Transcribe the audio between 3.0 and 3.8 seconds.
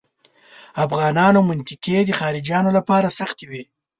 سختې وې.